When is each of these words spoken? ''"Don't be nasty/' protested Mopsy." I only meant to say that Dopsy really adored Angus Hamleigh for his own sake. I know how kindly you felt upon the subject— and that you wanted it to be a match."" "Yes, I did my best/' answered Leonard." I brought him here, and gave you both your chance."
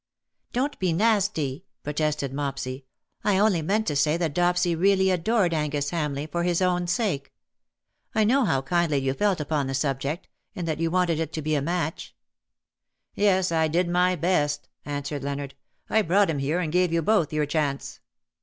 ''"Don't 0.51 0.79
be 0.79 0.91
nasty/' 0.93 1.61
protested 1.83 2.33
Mopsy." 2.33 2.85
I 3.23 3.37
only 3.37 3.61
meant 3.61 3.85
to 3.85 3.95
say 3.95 4.17
that 4.17 4.33
Dopsy 4.33 4.73
really 4.75 5.11
adored 5.11 5.53
Angus 5.53 5.91
Hamleigh 5.91 6.25
for 6.31 6.41
his 6.41 6.59
own 6.59 6.87
sake. 6.87 7.31
I 8.15 8.23
know 8.23 8.43
how 8.43 8.63
kindly 8.63 8.97
you 8.97 9.13
felt 9.13 9.39
upon 9.39 9.67
the 9.67 9.75
subject— 9.75 10.27
and 10.55 10.67
that 10.67 10.79
you 10.79 10.89
wanted 10.89 11.19
it 11.19 11.31
to 11.33 11.43
be 11.43 11.53
a 11.53 11.61
match."" 11.61 12.15
"Yes, 13.13 13.51
I 13.51 13.67
did 13.67 13.87
my 13.87 14.15
best/' 14.15 14.67
answered 14.85 15.23
Leonard." 15.23 15.53
I 15.87 16.01
brought 16.01 16.31
him 16.31 16.39
here, 16.39 16.59
and 16.59 16.73
gave 16.73 16.91
you 16.91 17.03
both 17.03 17.31
your 17.31 17.45
chance." 17.45 17.99